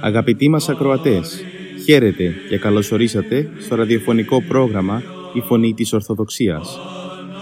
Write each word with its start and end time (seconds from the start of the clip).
Αγαπητοί 0.00 0.48
μας 0.48 0.68
ακροατές, 0.68 1.44
χαίρετε 1.84 2.34
και 2.48 2.58
καλωσορίσατε 2.58 3.50
στο 3.58 3.74
ραδιοφωνικό 3.74 4.42
πρόγραμμα 4.42 5.02
«Η 5.32 5.40
Φωνή 5.40 5.74
της 5.74 5.92
Ορθοδοξίας» 5.92 6.95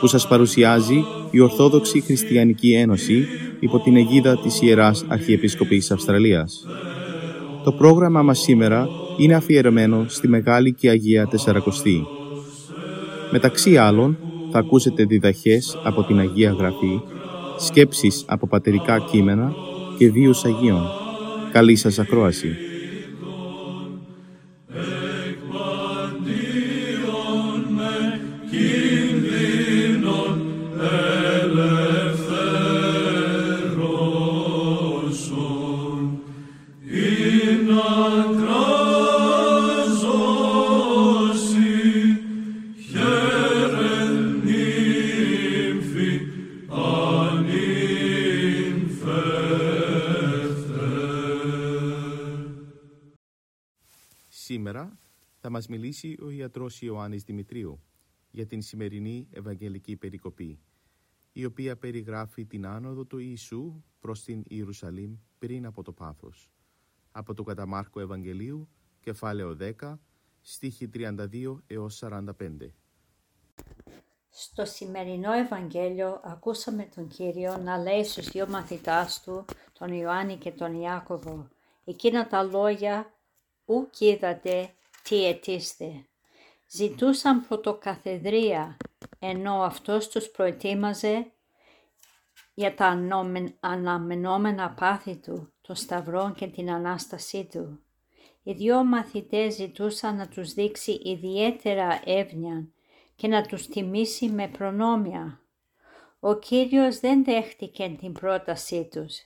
που 0.05 0.11
σας 0.11 0.29
παρουσιάζει 0.29 1.05
η 1.30 1.41
Ορθόδοξη 1.41 2.00
Χριστιανική 2.00 2.73
Ένωση 2.73 3.27
υπό 3.60 3.78
την 3.78 3.97
αιγίδα 3.97 4.38
της 4.38 4.62
Ιεράς 4.62 5.05
Αρχιεπισκοπής 5.09 5.91
Αυστραλίας. 5.91 6.66
Το 7.65 7.73
πρόγραμμα 7.73 8.23
μας 8.23 8.38
σήμερα 8.38 8.88
είναι 9.19 9.34
αφιερωμένο 9.34 10.05
στη 10.09 10.28
Μεγάλη 10.28 10.73
και 10.73 10.88
Αγία 10.88 11.27
Τεσσαρακοστή. 11.27 12.06
Μεταξύ 13.30 13.77
άλλων, 13.77 14.19
θα 14.51 14.59
ακούσετε 14.59 15.05
διδαχές 15.05 15.78
από 15.84 16.02
την 16.02 16.19
Αγία 16.19 16.50
Γραφή, 16.59 17.00
σκέψεις 17.59 18.25
από 18.27 18.47
πατερικά 18.47 18.98
κείμενα 19.11 19.52
και 19.98 20.11
βίους 20.11 20.45
Αγίων. 20.45 20.83
Καλή 21.52 21.77
σας 21.77 21.98
ακρόαση. 21.98 22.56
Μας 55.69 55.79
μιλήσει 55.79 56.17
ο 56.23 56.31
ιατρός 56.31 56.83
Ιωάννης 56.83 57.23
Δημητρίου 57.23 57.81
για 58.31 58.47
την 58.47 58.62
σημερινή 58.62 59.29
Ευαγγελική 59.31 59.97
Περικοπή, 59.97 60.59
η 61.33 61.45
οποία 61.45 61.77
περιγράφει 61.77 62.45
την 62.45 62.67
άνοδο 62.67 63.05
του 63.05 63.19
Ιησού 63.19 63.83
προς 64.01 64.23
την 64.23 64.42
Ιερουσαλήμ 64.48 65.17
πριν 65.39 65.67
από 65.67 65.83
το 65.83 65.92
πάθος. 65.92 66.51
Από 67.11 67.35
το 67.35 67.42
Καταμάρκο 67.42 68.01
Ευαγγελίου, 68.01 68.69
κεφάλαιο 69.01 69.57
10, 69.81 69.98
στίχη 70.41 70.91
32 70.95 71.62
έως 71.67 71.97
45. 71.97 72.73
Στο 74.31 74.65
σημερινό 74.65 75.33
Ευαγγέλιο 75.33 76.20
ακούσαμε 76.25 76.89
τον 76.95 77.09
Κύριο 77.09 77.57
να 77.57 77.79
λέει 77.79 78.05
στους 78.05 78.29
δύο 78.29 78.48
μαθητάς 78.48 79.23
του, 79.23 79.45
τον 79.73 79.92
Ιωάννη 79.92 80.37
και 80.37 80.51
τον 80.51 80.81
Ιάκωβο, 80.81 81.48
εκείνα 81.85 82.27
τα 82.27 82.42
λόγια 82.42 83.15
Ουκ 83.65 84.01
είδατε 84.01 84.75
τι 85.08 85.27
ετήστε. 85.27 86.06
Ζητούσαν 86.69 87.47
πρωτοκαθεδρία, 87.48 88.77
ενώ 89.19 89.62
αυτός 89.62 90.08
τους 90.08 90.30
προετοίμαζε 90.30 91.33
για 92.55 92.74
τα 92.74 92.98
αναμενόμενα 93.61 94.70
πάθη 94.70 95.16
του, 95.16 95.52
το 95.61 95.74
σταυρό 95.74 96.33
και 96.36 96.46
την 96.46 96.70
Ανάστασή 96.70 97.48
του. 97.50 97.80
Οι 98.42 98.52
δυο 98.52 98.84
μαθητές 98.84 99.55
ζητούσαν 99.55 100.17
να 100.17 100.29
τους 100.29 100.52
δείξει 100.52 101.01
ιδιαίτερα 101.05 102.00
εύνοια 102.05 102.68
και 103.14 103.29
να 103.29 103.42
τους 103.42 103.67
τιμήσει 103.67 104.29
με 104.29 104.48
προνόμια. 104.48 105.40
Ο 106.20 106.34
Κύριος 106.34 107.00
δεν 107.00 107.24
δέχτηκε 107.24 107.96
την 108.00 108.12
πρότασή 108.12 108.89
τους, 108.90 109.18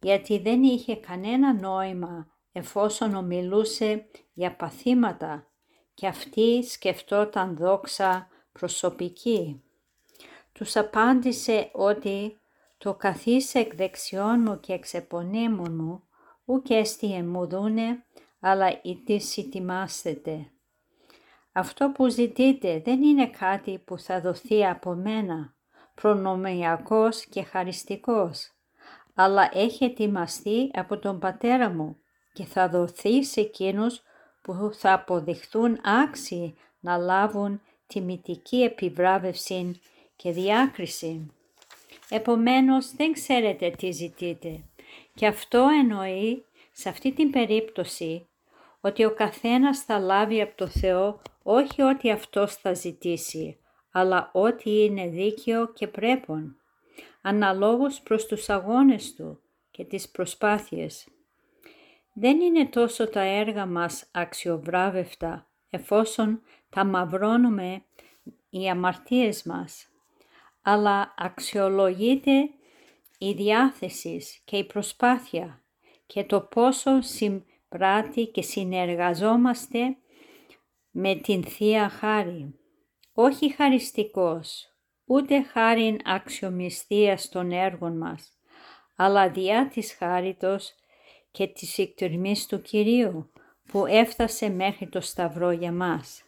γιατί 0.00 0.38
δεν 0.38 0.62
είχε 0.62 0.96
κανένα 0.96 1.54
νόημα 1.54 2.35
εφόσον 2.56 3.14
ομιλούσε 3.14 4.06
για 4.32 4.56
παθήματα 4.56 5.46
και 5.94 6.06
αυτή 6.06 6.64
σκεφτόταν 6.64 7.56
δόξα 7.56 8.28
προσωπική. 8.52 9.62
Τους 10.52 10.76
απάντησε 10.76 11.70
ότι 11.72 12.40
το 12.78 12.94
καθής 12.94 13.54
εκ 13.54 13.74
δεξιών 13.74 14.40
μου 14.40 14.60
και 14.60 14.72
εξ 14.72 14.94
μου, 15.50 16.02
ουκ 16.44 16.70
έστι 16.70 17.24
δούνε, 17.48 18.04
αλλά 18.40 18.80
ητής 18.82 19.48
τιμάσθετε. 19.50 20.50
Αυτό 21.52 21.90
που 21.90 22.08
ζητείτε 22.08 22.80
δεν 22.84 23.02
είναι 23.02 23.28
κάτι 23.28 23.78
που 23.78 23.98
θα 23.98 24.20
δοθεί 24.20 24.66
από 24.66 24.94
μένα, 24.94 25.54
προνομιακός 25.94 27.26
και 27.26 27.42
χαριστικός, 27.42 28.52
αλλά 29.14 29.50
έχει 29.52 29.84
ετοιμαστεί 29.84 30.70
από 30.74 30.98
τον 30.98 31.18
πατέρα 31.18 31.70
μου 31.70 32.00
και 32.36 32.44
θα 32.44 32.68
δοθεί 32.68 33.24
σε 33.24 33.40
εκείνους 33.40 34.02
που 34.42 34.70
θα 34.72 34.92
αποδειχθούν 34.92 35.78
άξιοι 35.84 36.56
να 36.80 36.96
λάβουν 36.96 37.60
τιμητική 37.86 38.62
επιβράβευση 38.62 39.80
και 40.16 40.32
διάκριση. 40.32 41.30
Επομένως 42.08 42.92
δεν 42.96 43.12
ξέρετε 43.12 43.70
τι 43.70 43.90
ζητείτε 43.90 44.60
και 45.14 45.26
αυτό 45.26 45.68
εννοεί 45.80 46.44
σε 46.72 46.88
αυτή 46.88 47.12
την 47.12 47.30
περίπτωση 47.30 48.26
ότι 48.80 49.04
ο 49.04 49.14
καθένας 49.14 49.78
θα 49.82 49.98
λάβει 49.98 50.40
από 50.40 50.56
το 50.56 50.66
Θεό 50.66 51.20
όχι 51.42 51.82
ό,τι 51.82 52.10
αυτός 52.10 52.54
θα 52.54 52.72
ζητήσει, 52.72 53.58
αλλά 53.90 54.30
ό,τι 54.32 54.84
είναι 54.84 55.06
δίκαιο 55.06 55.72
και 55.72 55.86
πρέπον, 55.86 56.56
αναλόγως 57.22 58.00
προς 58.00 58.26
τους 58.26 58.48
αγώνες 58.48 59.14
του 59.14 59.40
και 59.70 59.84
τις 59.84 60.08
προσπάθειες. 60.08 61.06
Δεν 62.18 62.40
είναι 62.40 62.66
τόσο 62.66 63.08
τα 63.08 63.20
έργα 63.20 63.66
μας 63.66 64.08
αξιοβράβευτα 64.12 65.50
εφόσον 65.70 66.42
τα 66.68 66.84
μαυρώνουμε 66.84 67.84
οι 68.50 68.68
αμαρτίες 68.68 69.42
μας, 69.42 69.88
αλλά 70.62 71.14
αξιολογείται 71.16 72.50
η 73.18 73.32
διάθεση 73.32 74.22
και 74.44 74.56
η 74.56 74.64
προσπάθεια 74.64 75.62
και 76.06 76.24
το 76.24 76.40
πόσο 76.40 77.00
συμπράττει 77.00 78.26
και 78.26 78.42
συνεργαζόμαστε 78.42 79.96
με 80.90 81.14
την 81.14 81.44
Θεία 81.44 81.88
Χάρη. 81.88 82.58
Όχι 83.12 83.54
χαριστικός, 83.54 84.74
ούτε 85.04 85.42
χάριν 85.42 85.98
αξιομισθίας 86.04 87.28
των 87.28 87.52
έργων 87.52 87.96
μας, 87.96 88.32
αλλά 88.96 89.30
διά 89.30 89.68
της 89.68 89.94
χάριτος 89.94 90.74
και 91.36 91.46
της 91.46 91.78
εκτορμής 91.78 92.46
του 92.46 92.62
Κυρίου 92.62 93.30
που 93.66 93.86
έφτασε 93.86 94.48
μέχρι 94.48 94.88
το 94.88 95.00
Σταυρό 95.00 95.50
για 95.50 95.72
μας. 95.72 96.22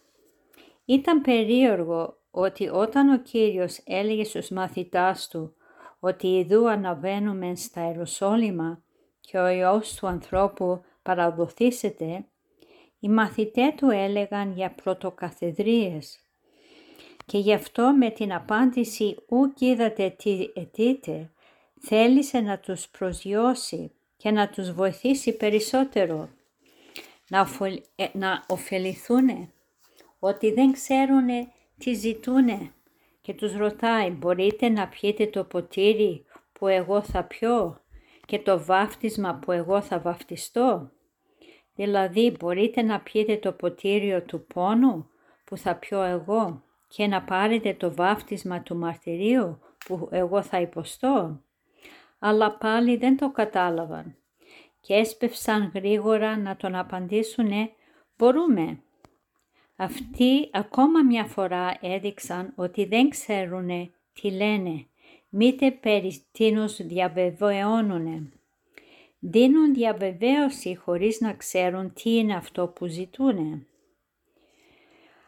Ήταν 0.84 1.20
περίεργο 1.20 2.16
ότι 2.30 2.68
όταν 2.68 3.08
ο 3.08 3.18
Κύριος 3.18 3.80
έλεγε 3.84 4.24
στους 4.24 4.48
μαθητάς 4.48 5.28
του 5.28 5.54
ότι 5.98 6.26
ειδού 6.26 6.70
αναβαίνουμε 6.70 7.54
στα 7.54 7.86
Ιεροσόλυμα 7.86 8.82
και 9.20 9.38
ο 9.38 9.48
Υιός 9.48 9.94
του 9.94 10.06
ανθρώπου 10.06 10.80
παραδοθήσεται, 11.02 12.26
οι 12.98 13.08
μαθητές 13.08 13.74
του 13.76 13.90
έλεγαν 13.90 14.52
για 14.52 14.74
πρωτοκαθεδρίες 14.82 16.18
και 17.26 17.38
γι' 17.38 17.54
αυτό 17.54 17.92
με 17.98 18.10
την 18.10 18.32
απάντηση 18.32 19.16
«Ουκ 19.28 19.60
είδατε 19.60 20.10
τι 20.18 20.50
αιτείτε» 20.54 21.30
θέλησε 21.80 22.40
να 22.40 22.58
τους 22.58 22.88
προσγειώσει 22.88 23.92
και 24.18 24.30
να 24.30 24.48
τους 24.48 24.72
βοηθήσει 24.72 25.36
περισσότερο 25.36 26.28
να, 27.28 27.48
ε, 27.96 28.06
να 28.12 28.44
ωφεληθούν 28.48 29.52
ότι 30.18 30.52
δεν 30.52 30.72
ξέρουν 30.72 31.26
τι 31.78 31.94
ζητούν 31.94 32.72
και 33.20 33.34
τους 33.34 33.56
ρωτάει 33.56 34.10
μπορείτε 34.10 34.68
να 34.68 34.88
πιείτε 34.88 35.26
το 35.26 35.44
ποτήρι 35.44 36.24
που 36.52 36.66
εγώ 36.66 37.02
θα 37.02 37.24
πιω 37.24 37.80
και 38.26 38.38
το 38.38 38.64
βάφτισμα 38.64 39.34
που 39.34 39.52
εγώ 39.52 39.80
θα 39.80 39.98
βαφτιστώ; 39.98 40.90
Δηλαδή 41.74 42.36
μπορείτε 42.38 42.82
να 42.82 43.00
πιείτε 43.00 43.36
το 43.36 43.52
ποτήριο 43.52 44.22
του 44.22 44.46
πόνου 44.46 45.10
που 45.44 45.56
θα 45.56 45.74
πιω 45.74 46.02
εγώ 46.02 46.62
και 46.88 47.06
να 47.06 47.22
πάρετε 47.22 47.74
το 47.74 47.94
βάφτισμα 47.94 48.62
του 48.62 48.76
μαρτυρίου 48.76 49.58
που 49.86 50.08
εγώ 50.10 50.42
θα 50.42 50.60
υποστώ; 50.60 51.42
Αλλά 52.18 52.56
πάλι 52.56 52.96
δεν 52.96 53.16
το 53.16 53.30
κατάλαβαν 53.30 54.16
και 54.80 54.94
έσπευσαν 54.94 55.70
γρήγορα 55.74 56.36
να 56.36 56.56
τον 56.56 56.74
απαντήσουνε 56.74 57.70
«Μπορούμε». 58.16 58.82
Αυτοί 59.76 60.50
ακόμα 60.52 61.02
μια 61.02 61.24
φορά 61.24 61.78
έδειξαν 61.80 62.52
ότι 62.56 62.84
δεν 62.84 63.08
ξέρουν 63.08 63.68
τι 64.12 64.30
λένε, 64.30 64.86
μήτε 65.28 65.70
περί 65.70 66.24
τίνος 66.32 66.76
διαβεβαιώνουνε. 66.86 68.32
Δίνουν 69.18 69.74
διαβεβαίωση 69.74 70.74
χωρίς 70.76 71.20
να 71.20 71.32
ξέρουν 71.32 71.92
τι 71.92 72.16
είναι 72.16 72.34
αυτό 72.34 72.66
που 72.66 72.86
ζητούνε. 72.86 73.66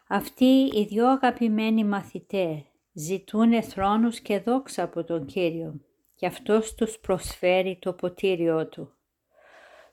Αυτοί 0.09 0.71
οι 0.75 0.85
δυο 0.89 1.09
αγαπημένοι 1.09 1.85
μαθητές 1.85 2.63
ζητούν 2.93 3.63
θρόνους 3.63 4.21
και 4.21 4.39
δόξα 4.39 4.83
από 4.83 5.05
τον 5.05 5.27
Κύριο 5.27 5.81
και 6.21 6.27
αυτός 6.27 6.75
τους 6.75 6.99
προσφέρει 6.99 7.79
το 7.81 7.93
ποτήριό 7.93 8.69
Του. 8.69 8.93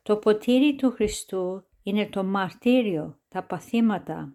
Το 0.03 0.18
ποτήρι 0.18 0.75
του 0.75 0.91
Χριστού 0.91 1.63
είναι 1.83 2.06
το 2.06 2.24
μαρτύριο, 2.24 3.18
τα 3.29 3.44
παθήματα. 3.44 4.33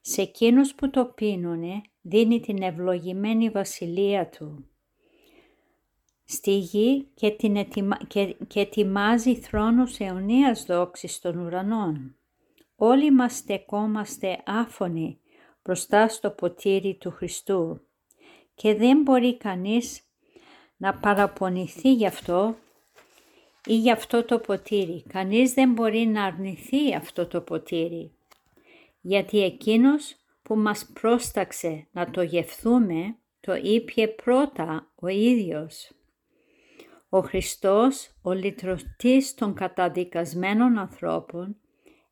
Σε 0.00 0.22
εκείνους 0.22 0.74
που 0.74 0.90
το 0.90 1.04
πίνουνε 1.04 1.82
δίνει 2.02 2.40
την 2.40 2.62
ευλογημένη 2.62 3.50
βασιλεία 3.50 4.28
Του. 4.28 4.66
Στη 6.24 6.58
γη 6.58 7.08
και, 7.14 7.30
την 7.30 7.56
ετοιμα... 7.56 7.96
και... 8.06 8.36
και 8.46 8.60
ετοιμάζει 8.60 9.34
θρόνους 9.36 9.98
αιωνίας 9.98 10.64
δόξης 10.64 11.18
των 11.18 11.38
ουρανών. 11.38 12.16
Όλοι 12.76 13.10
μας 13.10 13.36
στεκόμαστε 13.36 14.42
άφωνοι 14.46 15.18
μπροστά 15.64 16.08
στο 16.08 16.30
ποτήρι 16.30 16.94
του 16.94 17.10
Χριστού 17.10 17.80
και 18.54 18.74
δεν 18.74 19.02
μπορεί 19.02 19.36
κανείς 19.36 20.03
να 20.76 20.94
παραπονηθεί 20.94 21.94
γι' 21.94 22.06
αυτό 22.06 22.56
ή 23.66 23.76
γι' 23.76 23.90
αυτό 23.90 24.24
το 24.24 24.38
ποτήρι. 24.38 25.04
Κανείς 25.08 25.52
δεν 25.52 25.72
μπορεί 25.72 26.06
να 26.06 26.24
αρνηθεί 26.24 26.94
αυτό 26.94 27.26
το 27.26 27.40
ποτήρι, 27.40 28.12
γιατί 29.00 29.42
εκείνος 29.42 30.16
που 30.42 30.56
μας 30.56 30.90
πρόσταξε 31.00 31.86
να 31.92 32.10
το 32.10 32.22
γευθούμε, 32.22 33.16
το 33.40 33.54
είπε 33.54 34.08
πρώτα 34.08 34.92
ο 34.94 35.08
ίδιος. 35.08 35.90
Ο 37.08 37.20
Χριστός, 37.20 38.10
ο 38.22 38.32
λυτρωτής 38.32 39.34
των 39.34 39.54
καταδικασμένων 39.54 40.78
ανθρώπων, 40.78 41.56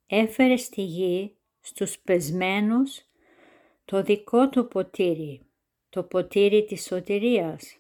έφερε 0.07 0.57
στη 0.57 0.83
γη 0.83 1.37
στους 1.61 1.99
πεσμένους 1.99 3.03
το 3.85 4.03
δικό 4.03 4.49
του 4.49 4.69
ποτήρι, 4.69 5.47
το 5.89 6.03
ποτήρι 6.03 6.65
της 6.65 6.85
σωτηρίας. 6.85 7.77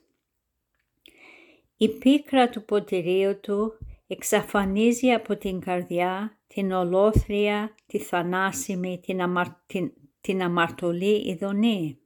Η 1.83 1.89
πίκρα 1.89 2.49
του 2.49 2.65
ποτηρίου 2.65 3.41
του 3.41 3.79
εξαφανίζει 4.07 5.11
από 5.11 5.37
την 5.37 5.61
καρδιά 5.61 6.39
την 6.47 6.73
ολόθρια, 6.73 7.75
τη 7.87 7.99
θανάσιμη, 7.99 9.01
την, 9.03 9.21
την, 9.67 9.93
την 10.21 10.43
αμαρτωλή 10.43 11.31
ειδονή. 11.31 11.99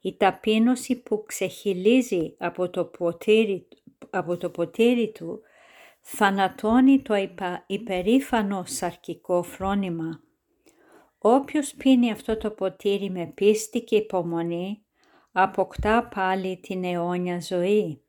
Η 0.00 0.16
ταπείνωση 0.16 1.02
που 1.02 1.24
ξεχυλίζει 1.26 2.34
από 2.38 2.70
το 2.70 2.84
ποτήρι, 2.84 3.68
από 4.10 4.36
το 4.36 4.50
ποτήρι 4.50 5.12
του 5.12 5.40
θανατώνει 6.00 7.02
το 7.02 7.14
υπα, 7.14 7.64
υπερήφανο 7.66 8.64
σαρκικό 8.66 9.42
φρόνημα. 9.42 10.20
Όποιος 11.18 11.74
πίνει 11.74 12.10
αυτό 12.10 12.36
το 12.36 12.50
ποτήρι 12.50 13.10
με 13.10 13.26
πίστη 13.34 13.80
και 13.80 13.96
υπομονή, 13.96 14.82
αποκτά 15.32 16.08
πάλι 16.14 16.56
την 16.62 16.84
αιώνια 16.84 17.40
ζωή 17.40 18.00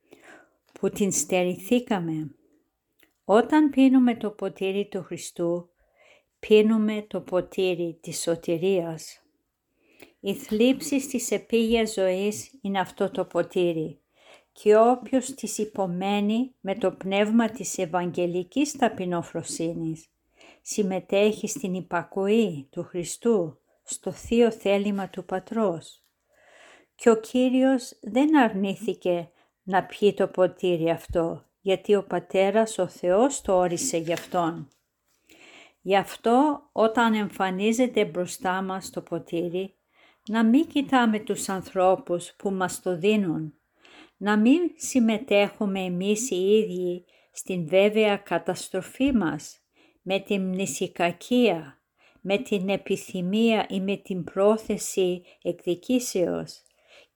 που 0.79 0.89
την 0.89 1.11
στερηθήκαμε. 1.11 2.31
Όταν 3.25 3.69
πίνουμε 3.69 4.15
το 4.15 4.29
ποτήρι 4.29 4.87
του 4.87 5.03
Χριστού, 5.03 5.69
πίνουμε 6.39 7.05
το 7.07 7.21
ποτήρι 7.21 7.97
της 8.01 8.21
σωτηρίας. 8.21 9.21
Η 10.19 10.33
θλίψη 10.33 11.07
της 11.07 11.31
επίγειας 11.31 11.93
ζωής 11.93 12.59
είναι 12.61 12.79
αυτό 12.79 13.11
το 13.11 13.25
ποτήρι 13.25 13.99
και 14.51 14.77
όποιος 14.77 15.33
της 15.33 15.57
υπομένει 15.57 16.53
με 16.59 16.75
το 16.75 16.91
πνεύμα 16.91 17.49
της 17.49 17.77
Ευαγγελικής 17.77 18.71
ταπεινοφροσύνης 18.71 20.09
συμμετέχει 20.61 21.47
στην 21.47 21.73
υπακοή 21.73 22.67
του 22.71 22.83
Χριστού 22.83 23.59
στο 23.83 24.11
θείο 24.11 24.51
θέλημα 24.51 25.09
του 25.09 25.25
Πατρός. 25.25 26.03
Και 26.95 27.09
ο 27.09 27.15
Κύριος 27.19 27.99
δεν 28.01 28.37
αρνήθηκε 28.37 29.31
να 29.67 29.83
πιει 29.83 30.13
το 30.13 30.27
ποτήρι 30.27 30.89
αυτό, 30.89 31.45
γιατί 31.61 31.95
ο 31.95 32.03
Πατέρας 32.03 32.77
ο 32.77 32.87
Θεός 32.87 33.41
το 33.41 33.57
όρισε 33.57 33.97
γι' 33.97 34.13
Αυτόν. 34.13 34.67
Γι' 35.81 35.95
αυτό 35.95 36.61
όταν 36.71 37.13
εμφανίζεται 37.13 38.05
μπροστά 38.05 38.61
μας 38.61 38.89
το 38.89 39.01
ποτήρι, 39.01 39.75
να 40.29 40.45
μην 40.45 40.67
κοιτάμε 40.67 41.19
τους 41.19 41.49
ανθρώπους 41.49 42.33
που 42.37 42.51
μας 42.51 42.81
το 42.81 42.97
δίνουν, 42.97 43.53
να 44.17 44.37
μην 44.37 44.59
συμμετέχουμε 44.75 45.79
εμείς 45.79 46.29
οι 46.29 46.57
ίδιοι 46.57 47.05
στην 47.31 47.67
βέβαια 47.67 48.17
καταστροφή 48.17 49.11
μας, 49.13 49.59
με 50.01 50.19
την 50.19 50.41
μνησικακία, 50.41 51.81
με 52.21 52.37
την 52.37 52.69
επιθυμία 52.69 53.65
ή 53.69 53.81
με 53.81 53.95
την 53.95 54.23
πρόθεση 54.23 55.23
εκδικήσεως 55.41 56.61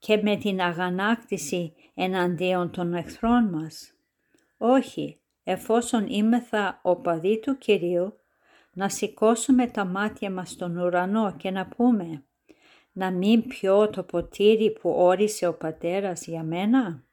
και 0.01 0.17
με 0.17 0.35
την 0.35 0.61
αγανάκτηση 0.61 1.73
εναντίον 1.93 2.71
των 2.71 2.93
εχθρών 2.93 3.49
μας. 3.49 3.93
Όχι, 4.57 5.19
εφόσον 5.43 6.07
είμεθα 6.07 6.79
οπαδοί 6.83 7.39
του 7.39 7.57
Κυρίου, 7.57 8.13
να 8.73 8.89
σηκώσουμε 8.89 9.67
τα 9.67 9.85
μάτια 9.85 10.31
μας 10.31 10.49
στον 10.49 10.77
ουρανό 10.77 11.35
και 11.37 11.51
να 11.51 11.65
πούμε 11.65 12.23
να 12.91 13.11
μην 13.11 13.47
πιω 13.47 13.89
το 13.89 14.03
ποτήρι 14.03 14.71
που 14.71 14.89
όρισε 14.89 15.47
ο 15.47 15.53
Πατέρας 15.53 16.25
για 16.25 16.43
μένα. 16.43 17.03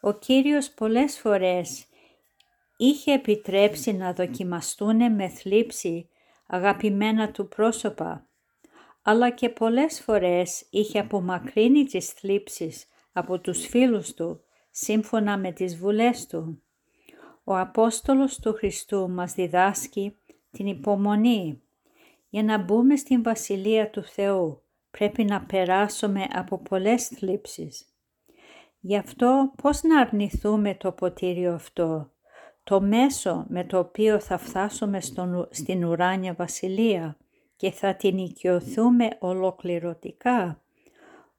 Ο 0.00 0.12
Κύριος 0.12 0.70
πολλές 0.70 1.18
φορές 1.18 1.86
είχε 2.76 3.12
επιτρέψει 3.12 3.92
να 3.92 4.12
δοκιμαστούν 4.12 5.14
με 5.14 5.28
θλίψη 5.28 6.08
αγαπημένα 6.46 7.30
του 7.30 7.48
πρόσωπα, 7.48 8.28
αλλά 9.06 9.30
και 9.30 9.48
πολλές 9.48 10.00
φορές 10.00 10.66
είχε 10.70 10.98
απομακρύνει 10.98 11.84
τις 11.84 12.10
θλίψεις 12.10 12.86
από 13.12 13.38
τους 13.38 13.66
φίλους 13.66 14.14
του, 14.14 14.40
σύμφωνα 14.70 15.38
με 15.38 15.52
τις 15.52 15.76
βουλές 15.76 16.26
του. 16.26 16.62
Ο 17.44 17.56
Απόστολος 17.56 18.38
του 18.38 18.52
Χριστού 18.52 19.10
μας 19.10 19.34
διδάσκει 19.34 20.16
την 20.50 20.66
υπομονή. 20.66 21.62
Για 22.28 22.42
να 22.42 22.58
μπούμε 22.58 22.96
στην 22.96 23.22
Βασιλεία 23.22 23.90
του 23.90 24.02
Θεού 24.02 24.62
πρέπει 24.90 25.24
να 25.24 25.40
περάσουμε 25.40 26.26
από 26.32 26.58
πολλές 26.58 27.06
θλίψεις. 27.08 27.84
Γι' 28.80 28.96
αυτό 28.96 29.52
πώς 29.62 29.82
να 29.82 30.00
αρνηθούμε 30.00 30.74
το 30.74 30.92
ποτήριο 30.92 31.54
αυτό, 31.54 32.10
το 32.64 32.80
μέσο 32.80 33.46
με 33.48 33.64
το 33.64 33.78
οποίο 33.78 34.20
θα 34.20 34.38
φτάσουμε 34.38 35.00
στον, 35.00 35.48
στην 35.50 35.84
ουράνια 35.84 36.34
βασιλεία; 36.34 37.16
Και 37.64 37.70
θα 37.70 37.94
την 37.94 38.18
οικειωθούμε 38.18 39.08
ολοκληρωτικά. 39.18 40.62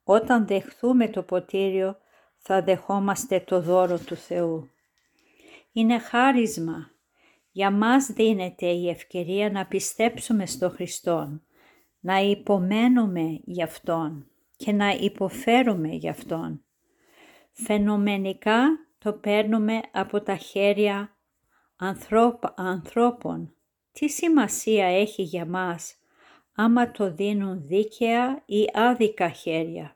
Όταν 0.04 0.48
δεχθούμε 0.48 1.08
το 1.08 1.22
ποτήριο 1.22 1.98
θα 2.38 2.62
δεχόμαστε 2.62 3.40
το 3.40 3.62
δώρο 3.62 4.00
του 4.00 4.16
Θεού. 4.16 4.70
Είναι 5.72 6.00
χάρισμα. 6.00 6.92
Για 7.52 7.72
μας 7.72 8.06
δίνεται 8.06 8.66
η 8.66 8.90
ευκαιρία 8.90 9.52
να 9.52 9.66
πιστέψουμε 9.66 10.46
στο 10.46 10.70
Χριστόν, 10.70 11.42
να 12.00 12.18
υπομένουμε 12.18 13.40
γι' 13.44 13.64
Αυτόν 13.64 14.28
και 14.56 14.72
να 14.72 14.90
υποφέρουμε 14.90 15.88
γι' 15.88 16.10
Αυτόν. 16.10 16.64
Φαινομενικά 17.52 18.64
το 18.98 19.14
παίρνουμε 19.14 19.82
από 19.92 20.22
τα 20.22 20.36
χέρια 20.36 21.18
ανθρώπων. 22.56 23.54
Τι 23.92 24.10
σημασία 24.10 24.86
έχει 24.86 25.22
για 25.22 25.46
μας 25.46 26.00
άμα 26.56 26.92
το 26.92 27.12
δίνουν 27.12 27.62
δίκαια 27.68 28.44
ή 28.46 28.70
άδικα 28.74 29.30
χέρια. 29.30 29.96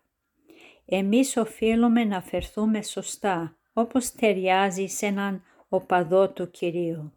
Εμείς 0.85 1.37
οφείλουμε 1.37 2.03
να 2.03 2.21
φερθούμε 2.21 2.81
σωστά, 2.81 3.57
όπως 3.73 4.11
ταιριάζει 4.11 4.87
σε 4.87 5.05
έναν 5.05 5.43
οπαδό 5.69 6.29
του 6.29 6.51
Κυρίου, 6.51 7.13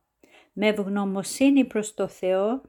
με 0.52 0.66
ευγνωμοσύνη 0.66 1.64
προς 1.64 1.94
το 1.94 2.08
Θεό 2.08 2.60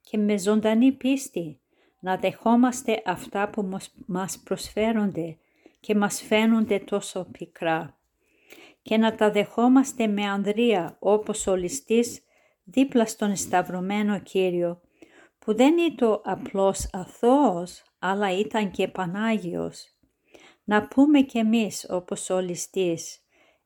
και 0.00 0.18
με 0.18 0.38
ζωντανή 0.38 0.92
πίστη, 0.92 1.60
να 2.00 2.16
δεχόμαστε 2.16 3.02
αυτά 3.04 3.48
που 3.48 3.68
μας 4.06 4.38
προσφέρονται 4.44 5.36
και 5.80 5.94
μας 5.94 6.22
φαίνονται 6.22 6.78
τόσο 6.78 7.26
πικρά 7.30 7.94
και 8.82 8.96
να 8.96 9.14
τα 9.14 9.30
δεχόμαστε 9.30 10.06
με 10.06 10.24
ανδρεία 10.24 10.96
όπως 10.98 11.46
ο 11.46 11.56
ληστής 11.56 12.22
δίπλα 12.64 13.06
στον 13.06 13.36
σταυρωμένο 13.36 14.20
Κύριο 14.20 14.80
που 15.44 15.54
δεν 15.56 15.78
ήταν 15.78 16.20
απλώς 16.24 16.88
αθώος 16.92 17.82
αλλά 17.98 18.38
ήταν 18.38 18.70
και 18.70 18.88
Πανάγιος. 18.88 19.94
Να 20.64 20.88
πούμε 20.88 21.20
κι 21.20 21.38
εμείς 21.38 21.86
όπως 21.90 22.30
ο 22.30 22.40
ληστής, 22.40 23.20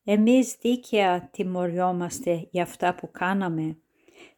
εμείς 0.05 0.57
δίκαια 0.61 1.29
τιμωριόμαστε 1.33 2.49
για 2.51 2.63
αυτά 2.63 2.95
που 2.95 3.11
κάναμε. 3.11 3.79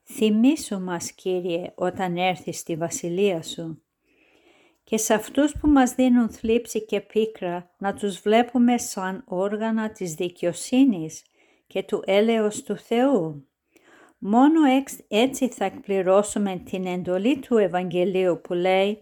Θυμήσου 0.04 0.80
μας 0.80 1.12
Κύριε 1.12 1.72
όταν 1.74 2.16
έρθεις 2.16 2.58
στη 2.58 2.76
Βασιλεία 2.76 3.42
Σου. 3.42 3.82
και 4.84 4.96
σε 4.96 5.14
αυτούς 5.14 5.52
που 5.60 5.68
μας 5.68 5.94
δίνουν 5.94 6.28
θλίψη 6.28 6.84
και 6.84 7.00
πίκρα 7.00 7.70
να 7.78 7.94
τους 7.94 8.20
βλέπουμε 8.20 8.78
σαν 8.78 9.24
όργανα 9.26 9.90
της 9.90 10.14
δικαιοσύνης 10.14 11.24
και 11.66 11.82
του 11.82 12.02
έλεος 12.06 12.62
του 12.62 12.76
Θεού. 12.76 13.48
Μόνο 14.18 14.60
έτσι 15.08 15.48
θα 15.48 15.64
εκπληρώσουμε 15.64 16.62
την 16.64 16.86
εντολή 16.86 17.38
του 17.38 17.56
Ευαγγελίου 17.56 18.40
που 18.42 18.52
λέει 18.52 18.98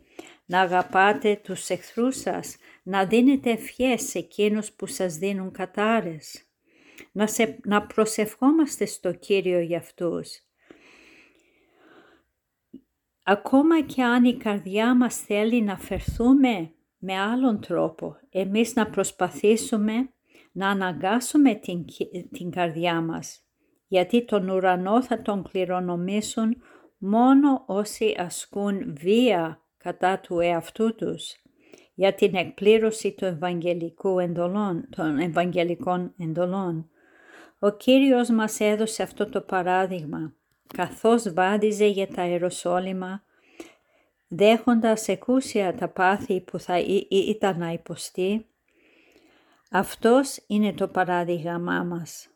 να 0.47 0.61
αγαπάτε 0.61 1.40
τους 1.42 1.68
εχθρούς 1.68 2.16
σας, 2.16 2.56
να 2.83 3.06
δίνετε 3.06 3.50
ευχές 3.50 4.02
σε 4.02 4.18
εκείνους 4.18 4.73
που 4.73 4.87
σας 4.87 5.16
δίνουν 5.16 5.52
κατάρες, 5.52 6.44
να, 7.12 7.26
σε, 7.26 7.59
να 7.64 7.87
προσευχόμαστε 7.87 8.87
στο 8.87 9.12
Κύριο 9.12 9.61
για 9.61 9.78
αυτούς. 9.78 10.38
Ακόμα 13.23 13.83
και 13.83 14.02
αν 14.02 14.25
η 14.25 14.37
καρδιά 14.37 14.97
μας 14.97 15.16
θέλει 15.16 15.62
να 15.62 15.78
φερθούμε 15.78 16.71
με 16.99 17.21
άλλον 17.21 17.61
τρόπο, 17.61 18.16
εμείς 18.30 18.75
να 18.75 18.87
προσπαθήσουμε 18.87 20.09
να 20.52 20.68
αναγκάσουμε 20.68 21.54
την, 21.54 21.85
την 22.33 22.50
καρδιά 22.50 23.00
μας, 23.00 23.44
γιατί 23.88 24.25
τον 24.25 24.49
ουρανό 24.49 25.03
θα 25.03 25.23
τον 25.23 25.49
κληρονομήσουν 25.50 26.57
μόνο 26.99 27.62
όσοι 27.67 28.14
ασκούν 28.19 28.97
βία 29.00 29.61
κατά 29.79 30.19
του 30.19 30.41
εαυτού 30.41 30.95
τους 30.95 31.37
για 31.95 32.14
την 32.14 32.35
εκπλήρωση 32.35 33.12
του 33.12 33.25
Ευαγγελικού 33.25 34.19
εντολών, 34.19 34.88
των 34.97 35.19
Ευαγγελικών 35.19 36.14
εντολών. 36.19 36.88
Ο 37.59 37.71
Κύριος 37.71 38.29
μας 38.29 38.61
έδωσε 38.61 39.03
αυτό 39.03 39.29
το 39.29 39.41
παράδειγμα, 39.41 40.33
καθώς 40.75 41.33
βάδιζε 41.33 41.87
για 41.87 42.09
τα 42.09 42.26
Ιεροσόλυμα, 42.26 43.23
δέχοντας 44.29 45.09
εκούσια 45.09 45.75
τα 45.75 45.88
πάθη 45.88 46.41
που 46.41 46.59
θα 46.59 46.79
ήταν 47.09 47.59
να 47.59 47.73
υποστεί, 47.73 48.47
αυτός 49.71 50.45
είναι 50.47 50.73
το 50.73 50.88
παράδειγμά 50.88 51.83
μας. 51.83 52.34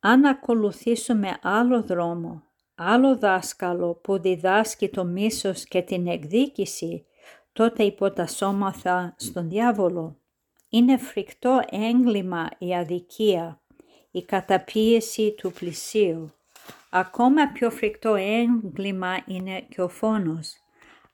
Αν 0.00 0.24
ακολουθήσουμε 0.24 1.38
άλλο 1.42 1.82
δρόμο, 1.82 2.42
άλλο 2.74 3.18
δάσκαλο 3.18 3.94
που 3.94 4.18
διδάσκει 4.18 4.88
το 4.88 5.04
μίσος 5.04 5.64
και 5.64 5.82
την 5.82 6.06
εκδίκηση, 6.06 7.06
τότε 7.52 7.82
υποτασσόμαθα 7.82 9.14
στον 9.16 9.48
διάβολο. 9.48 10.16
Είναι 10.68 10.96
φρικτό 10.96 11.60
έγκλημα 11.70 12.48
η 12.58 12.74
αδικία, 12.74 13.60
η 14.10 14.24
καταπίεση 14.24 15.34
του 15.36 15.52
πλησίου. 15.52 16.32
Ακόμα 16.90 17.52
πιο 17.52 17.70
φρικτό 17.70 18.14
έγκλημα 18.14 19.16
είναι 19.26 19.60
και 19.60 19.82
ο 19.82 19.88
φόνος. 19.88 20.52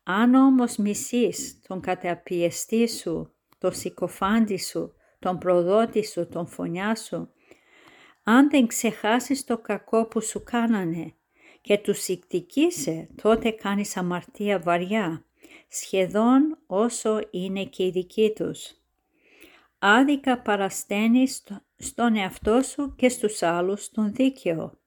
Αν 0.02 0.34
όμως 0.34 0.76
μισείς 0.76 1.60
τον 1.68 1.80
καταπιεστή 1.80 2.88
σου, 2.88 3.32
τον 3.58 3.72
συκοφάντη 3.72 4.58
σου, 4.58 4.94
τον 5.18 5.38
προδότη 5.38 6.06
σου, 6.06 6.28
τον 6.28 6.46
φωνιά 6.46 6.94
σου, 6.94 7.28
αν 8.24 8.50
δεν 8.50 8.66
ξεχάσεις 8.66 9.44
το 9.44 9.58
κακό 9.58 10.06
που 10.06 10.22
σου 10.22 10.42
κάνανε 10.42 11.14
και 11.60 11.78
τους 11.78 12.08
εκδικήσε, 12.08 13.08
τότε 13.22 13.50
κάνεις 13.50 13.96
αμαρτία 13.96 14.58
βαριά, 14.58 15.24
σχεδόν 15.68 16.58
όσο 16.66 17.20
είναι 17.30 17.64
και 17.64 17.84
η 17.84 17.90
δική 17.90 18.32
τους. 18.34 18.74
Άδικα 19.78 20.38
παρασταίνεις 20.38 21.44
στον 21.76 22.16
εαυτό 22.16 22.62
σου 22.62 22.94
και 22.96 23.08
στους 23.08 23.42
άλλους 23.42 23.90
τον 23.90 24.12
δίκαιο. 24.12 24.78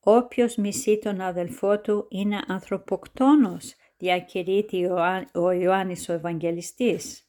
Όποιος 0.00 0.56
μισεί 0.56 0.98
τον 0.98 1.20
αδελφό 1.20 1.80
του 1.80 2.06
είναι 2.10 2.44
ανθρωποκτόνος, 2.46 3.74
διακηρύττει 3.96 4.88
ο 5.32 5.50
Ιωάννης 5.50 6.08
ο 6.08 6.12
Ευαγγελιστής. 6.12 7.20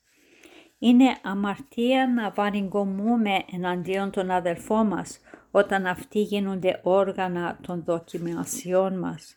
Είναι 0.79 1.17
αμαρτία 1.23 2.07
να 2.07 2.31
βαρυγκομούμε 2.31 3.45
εναντίον 3.51 4.11
των 4.11 4.31
αδελφών 4.31 4.87
μας 4.87 5.19
όταν 5.51 5.85
αυτοί 5.85 6.21
γίνονται 6.21 6.79
όργανα 6.83 7.59
των 7.61 7.83
δοκιμασιών 7.83 8.99
μας. 8.99 9.35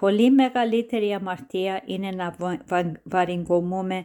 Πολύ 0.00 0.30
μεγαλύτερη 0.30 1.12
αμαρτία 1.12 1.82
είναι 1.86 2.10
να 2.10 2.36
βαρυγκομούμε 3.04 4.04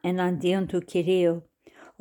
εναντίον 0.00 0.66
του 0.66 0.80
Κυρίου 0.80 1.44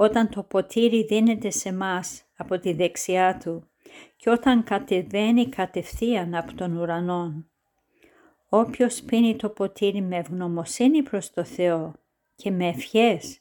όταν 0.02 0.30
το 0.30 0.44
ποτήρι 0.44 1.04
δίνεται 1.04 1.50
σε 1.50 1.74
μας 1.74 2.24
από 2.38 2.60
τη 2.60 2.74
δεξιά 2.74 3.38
Του 3.38 3.70
και 4.18 4.30
όταν 4.30 4.64
κατεβαίνει 4.64 5.50
κατευθείαν 5.50 6.36
από 6.36 6.54
τον 6.54 6.78
ουρανό. 6.78 7.46
Όποιος 8.50 9.02
πίνει 9.02 9.36
το 9.36 9.50
ποτήρι 9.50 10.02
με 10.02 10.18
ευγνωμοσύνη 10.18 11.04
προς 11.04 11.34
το 11.34 11.44
Θεό 11.44 11.94
και 12.36 12.52
με 12.52 12.68
ευχές, 12.68 13.40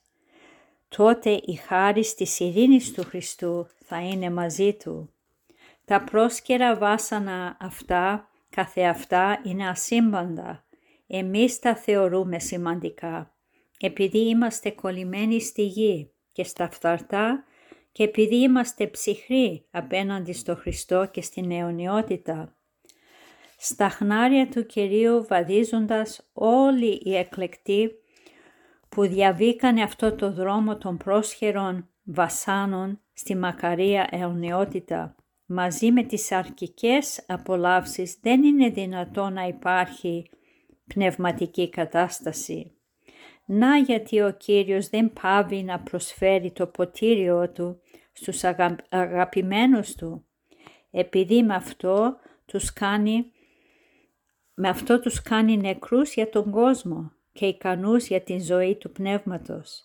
τότε 0.88 1.30
η 1.30 1.54
χάρη 1.54 2.04
της 2.16 2.40
ειρήνης 2.40 2.92
του 2.92 3.02
Χριστού 3.02 3.66
θα 3.84 4.00
είναι 4.00 4.30
μαζί 4.30 4.74
του. 4.74 5.12
Τα 5.84 6.02
πρόσκαιρα 6.04 6.76
βάσανα 6.76 7.56
αυτά, 7.60 8.28
καθεαυτά, 8.50 9.40
είναι 9.44 9.68
ασύμπαντα. 9.68 10.64
Εμείς 11.06 11.58
τα 11.58 11.76
θεωρούμε 11.76 12.38
σημαντικά, 12.38 13.34
επειδή 13.80 14.18
είμαστε 14.28 14.70
κολλημένοι 14.70 15.40
στη 15.40 15.62
γη 15.62 16.10
και 16.32 16.44
στα 16.44 16.70
φθαρτά 16.70 17.44
και 17.92 18.02
επειδή 18.04 18.36
είμαστε 18.36 18.86
ψυχροί 18.86 19.66
απέναντι 19.70 20.32
στο 20.32 20.54
Χριστό 20.54 21.08
και 21.10 21.22
στην 21.22 21.50
αιωνιότητα. 21.50 22.56
Στα 23.58 23.88
χνάρια 23.88 24.48
του 24.48 24.66
Κυρίου 24.66 25.26
βαδίζοντας 25.28 26.28
όλοι 26.32 27.00
οι 27.04 27.16
εκλεκτοί 27.16 27.90
που 28.88 29.06
διαβήκανε 29.06 29.82
αυτό 29.82 30.14
το 30.14 30.32
δρόμο 30.32 30.76
των 30.76 30.96
πρόσχερων 30.96 31.88
βασάνων 32.04 33.00
στη 33.12 33.36
μακαρία 33.36 34.08
αιωνιότητα. 34.10 35.14
Μαζί 35.46 35.92
με 35.92 36.02
τις 36.02 36.32
αρκικές 36.32 37.24
απολαύσεις 37.26 38.18
δεν 38.22 38.44
είναι 38.44 38.68
δυνατό 38.68 39.28
να 39.28 39.46
υπάρχει 39.46 40.30
πνευματική 40.86 41.68
κατάσταση. 41.68 42.72
Να 43.44 43.76
γιατί 43.76 44.20
ο 44.20 44.34
Κύριος 44.38 44.88
δεν 44.88 45.12
πάβει 45.12 45.62
να 45.62 45.80
προσφέρει 45.80 46.52
το 46.52 46.66
ποτήριό 46.66 47.50
Του 47.50 47.80
στους 48.12 48.44
αγαπημένους 48.88 49.94
Του, 49.94 50.24
επειδή 50.90 51.42
με 51.42 51.54
αυτό 51.54 52.16
τους 52.46 52.72
κάνει, 52.72 53.32
με 54.54 54.68
αυτό 54.68 55.00
τους 55.00 55.22
κάνει 55.22 55.56
νεκρούς 55.56 56.14
για 56.14 56.28
τον 56.28 56.50
κόσμο 56.50 57.12
και 57.38 57.46
ικανούς 57.46 58.06
για 58.06 58.22
την 58.22 58.44
ζωή 58.44 58.76
του 58.76 58.92
πνεύματος. 58.92 59.82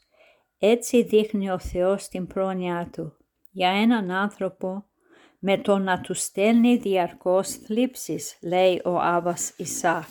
Έτσι 0.60 1.04
δείχνει 1.04 1.50
ο 1.50 1.60
Θεός 1.60 2.08
την 2.08 2.28
πρόνοια 2.28 2.90
Του 2.92 3.18
για 3.52 3.70
έναν 3.70 4.12
άνθρωπο 4.12 4.86
με 5.40 5.58
το 5.58 5.78
να 5.78 6.02
του 6.02 6.14
στέλνει 6.14 6.78
διαρκώς 6.78 7.50
θλίψεις, 7.50 8.38
λέει 8.42 8.82
ο 8.84 9.00
Άβας 9.00 9.54
Ισάκ. 9.58 10.10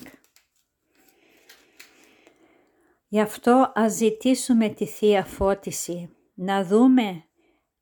Γι' 3.07 3.21
αυτό 3.21 3.71
ας 3.75 3.93
ζητήσουμε 3.93 4.69
τη 4.69 4.85
Θεία 4.85 5.25
Φώτιση, 5.25 6.09
να 6.33 6.63
δούμε 6.63 7.23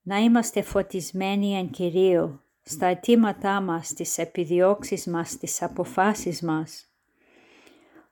να 0.01 0.17
είμαστε 0.17 0.61
φωτισμένοι 0.61 1.57
εν 1.57 1.69
Κυρίω, 1.69 2.43
στα 2.61 2.85
αιτήματά 2.85 3.61
μας, 3.61 3.87
στις 3.87 4.17
επιδιώξεις 4.17 5.05
μας, 5.05 5.29
στις 5.29 5.61
αποφάσεις 5.61 6.41
μας. 6.41 6.90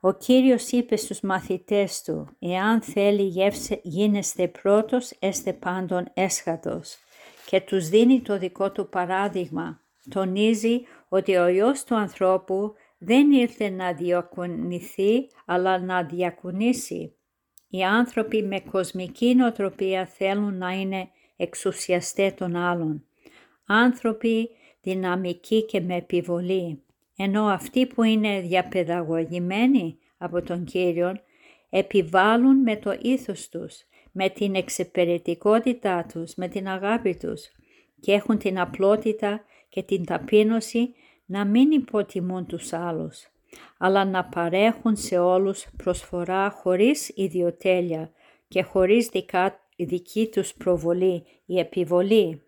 Ο 0.02 0.14
Κύριος 0.14 0.72
είπε 0.72 0.96
στους 0.96 1.22
μαθητές 1.22 2.02
του, 2.02 2.36
«Εάν 2.40 2.82
θέλει 2.82 3.22
γεύσε, 3.22 3.80
γίνεστε 3.84 4.48
πρώτος, 4.48 5.12
έστε 5.20 5.54
πάντων 5.54 6.06
έσχατος» 6.14 6.98
και 7.46 7.62
τους 7.62 7.90
δίνει 7.90 8.22
το 8.22 8.38
δικό 8.38 8.72
του 8.72 8.90
παράδειγμα. 8.90 9.82
Τονίζει 10.10 10.82
ότι 11.10 11.36
ο 11.36 11.48
Υιός 11.48 11.84
του 11.84 11.96
ανθρώπου 11.96 12.74
δεν 12.98 13.32
ήρθε 13.32 13.70
να 13.70 13.94
διακονηθεί, 13.94 15.28
αλλά 15.46 15.80
να 15.80 16.04
διακονήσει. 16.04 17.16
Οι 17.70 17.84
άνθρωποι 17.84 18.44
με 18.44 18.60
κοσμική 18.60 19.36
νοοτροπία 19.36 20.06
θέλουν 20.06 20.58
να 20.58 20.72
είναι 20.72 21.10
εξουσιαστές 21.36 22.34
των 22.34 22.56
άλλων. 22.56 23.06
Άνθρωποι 23.66 24.50
δυναμικοί 24.82 25.66
και 25.66 25.82
με 25.82 25.96
επιβολή 25.96 26.84
ενώ 27.22 27.44
αυτοί 27.46 27.86
που 27.86 28.04
είναι 28.04 28.40
διαπαιδαγωγημένοι 28.40 29.98
από 30.18 30.42
τον 30.42 30.64
Κύριο 30.64 31.16
επιβάλλουν 31.70 32.62
με 32.62 32.76
το 32.76 32.98
ήθος 33.02 33.50
τους, 33.50 33.84
με 34.12 34.30
την 34.30 34.56
εξυπηρετικότητά 34.56 36.06
τους, 36.14 36.36
με 36.36 36.48
την 36.48 36.68
αγάπη 36.68 37.16
τους 37.16 37.52
και 38.00 38.12
έχουν 38.12 38.38
την 38.38 38.60
απλότητα 38.60 39.42
και 39.70 39.84
την 39.84 40.06
ταπείνωση 40.06 40.94
να 41.26 41.46
μην 41.46 41.72
υποτιμούν 41.72 42.46
τους 42.46 42.74
άλλους, 42.74 43.28
αλλά 43.78 44.06
να 44.06 44.26
παρέχουν 44.26 44.96
σε 44.96 45.18
όλους 45.18 45.66
προσφορά 45.78 46.50
χωρίς 46.50 47.12
ιδιοτέλεια 47.16 48.12
και 48.48 48.62
χωρίς 48.62 49.08
δικά, 49.08 49.60
δική 49.76 50.30
τους 50.32 50.54
προβολή 50.54 51.24
ή 51.46 51.60
επιβολή. 51.60 52.42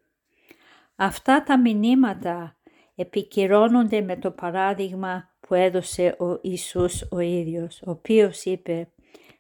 Αυτά 0.95 1.43
τα 1.43 1.59
μηνύματα 1.59 2.55
επικυρώνονται 2.95 4.01
με 4.01 4.17
το 4.17 4.31
παράδειγμα 4.31 5.29
που 5.39 5.53
έδωσε 5.53 6.15
ο 6.19 6.39
Ιησούς 6.41 7.07
ο 7.11 7.19
ίδιος, 7.19 7.81
ο 7.85 7.91
οποίος 7.91 8.43
είπε 8.43 8.91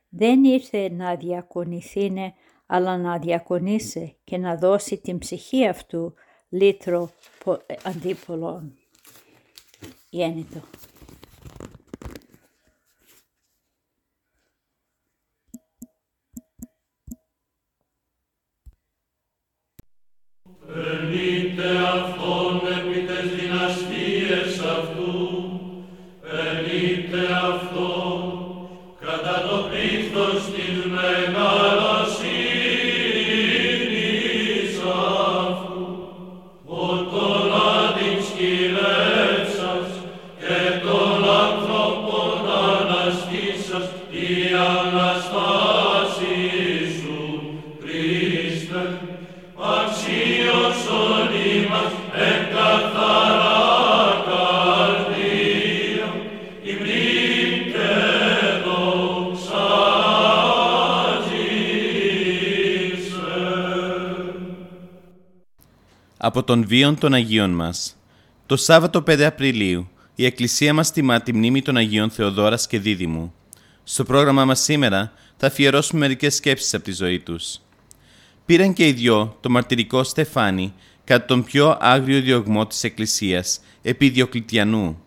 δεν 0.09 0.43
ήρθε 0.43 0.89
να 0.91 1.15
διακονηθεί, 1.15 2.33
αλλά 2.65 2.97
να 2.97 3.17
διακονήσει 3.17 4.17
και 4.23 4.37
να 4.37 4.55
δώσει 4.55 4.97
την 4.97 5.17
ψυχή 5.17 5.67
αυτού 5.67 6.13
λίτρο 6.49 7.11
αντίπολων. 7.83 8.73
Γέννητο. 10.09 10.59
Venite 20.73 21.69
αυτόν 21.93 22.61
επί 22.77 22.99
τες 23.07 23.27
δυναστείες 23.35 24.59
αυτού, 24.59 25.13
venite 26.23 27.17
αυτόν 27.53 27.70
Από 66.31 66.43
τον 66.43 66.67
βίον 66.67 66.97
των 66.97 67.13
Αγίων 67.13 67.49
μας. 67.49 67.97
Το 68.45 68.55
Σάββατο 68.55 69.03
5 69.07 69.21
Απριλίου 69.21 69.89
η 70.15 70.25
Εκκλησία 70.25 70.73
μας 70.73 70.91
τιμά 70.91 71.21
τη 71.21 71.33
μνήμη 71.33 71.61
των 71.61 71.77
Αγίων 71.77 72.09
Θεοδόρας 72.09 72.67
και 72.67 72.79
Δίδυμου. 72.79 73.33
Στο 73.83 74.03
πρόγραμμα 74.03 74.45
μας 74.45 74.59
σήμερα 74.59 75.11
θα 75.37 75.47
αφιερώσουμε 75.47 75.99
μερικές 75.99 76.35
σκέψεις 76.35 76.73
από 76.73 76.83
τη 76.83 76.91
ζωή 76.91 77.19
τους. 77.19 77.59
Πήραν 78.45 78.73
και 78.73 78.87
οι 78.87 78.91
δυο 78.91 79.37
το 79.41 79.49
μαρτυρικό 79.49 80.03
Στεφάνι 80.03 80.73
κατά 81.03 81.25
τον 81.25 81.43
πιο 81.43 81.77
άγριο 81.79 82.21
διωγμό 82.21 82.67
της 82.67 82.83
Εκκλησίας 82.83 83.59
επί 83.81 84.09
Διοκλητιανού. 84.09 85.01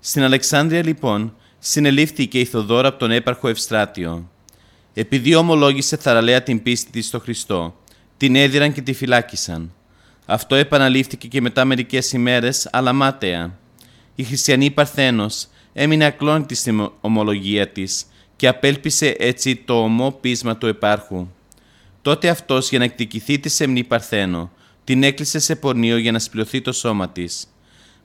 Στην 0.00 0.22
Αλεξάνδρεια 0.22 0.84
λοιπόν 0.84 1.34
συνελήφθηκε 1.58 2.40
η 2.40 2.44
Θοδόρα 2.44 2.88
από 2.88 2.98
τον 2.98 3.10
έπαρχο 3.10 3.48
Ευστράτιο. 3.48 4.30
Επειδή 4.94 5.34
ομολόγησε 5.34 5.96
θαραλέα 5.96 6.42
την 6.42 6.62
πίστη 6.62 6.90
της 6.90 7.06
στο 7.06 7.18
Χριστό, 7.18 7.76
την 8.16 8.36
έδιραν 8.36 8.72
και 8.72 8.82
τη 8.82 8.92
φυλάκισαν. 8.92 9.72
Αυτό 10.26 10.54
επαναλήφθηκε 10.54 11.28
και 11.28 11.40
μετά 11.40 11.64
μερικές 11.64 12.12
ημέρες, 12.12 12.68
αλλά 12.72 12.92
μάταια. 12.92 13.58
Η 14.14 14.24
χριστιανή 14.24 14.70
Παρθένος 14.70 15.48
έμεινε 15.72 16.04
ακλόνητη 16.04 16.54
στην 16.54 16.90
ομολογία 17.00 17.68
της 17.68 18.06
και 18.36 18.48
απέλπισε 18.48 19.14
έτσι 19.18 19.56
το 19.56 19.82
ομό 19.82 20.10
πείσμα 20.10 20.56
του 20.56 20.66
επάρχου. 20.66 21.28
Τότε 22.02 22.28
αυτός 22.28 22.68
για 22.68 22.78
να 22.78 22.84
εκδικηθεί 22.84 23.38
τη 23.38 23.48
σεμνή 23.48 23.84
Παρθένο, 23.84 24.50
την 24.84 25.02
έκλεισε 25.02 25.38
σε 25.38 25.56
πορνείο 25.56 25.96
για 25.96 26.12
να 26.12 26.18
σπληρωθεί 26.18 26.60
το 26.60 26.72
σώμα 26.72 27.08
της. 27.08 27.46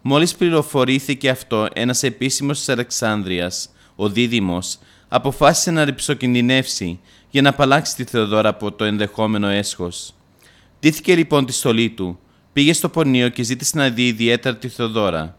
Μόλις 0.02 0.36
πληροφορήθηκε 0.36 1.30
αυτό, 1.30 1.68
ένας 1.74 2.04
επίσημος 2.04 2.58
της 2.58 2.70
Αλεξάνδρειας, 2.70 3.70
ο 3.96 4.10
Δίδυμος, 4.10 4.80
αποφάσισε 5.08 5.72
να 5.72 5.86
ρηψοκινδυνεύσει 5.86 7.00
για 7.30 7.42
να 7.42 7.50
απαλλάξει 7.50 7.96
τη 7.96 8.04
Θεοδόρα 8.04 8.50
από 8.50 8.72
το 8.72 8.84
ενδεχόμενο 8.84 9.48
έσχος. 9.48 10.14
Τήθηκε 10.80 11.16
λοιπόν 11.16 11.46
τη 11.46 11.52
στολή 11.54 11.90
του, 11.90 12.20
πήγε 12.54 12.74
στο 12.74 12.90
πορνείο 12.90 13.30
και 13.30 13.44
ζήτησε 13.44 13.78
να 13.78 13.90
δει 13.90 14.08
ιδιαίτερα 14.08 14.58
τη 14.58 14.68
Θεοδόρα. 14.68 15.38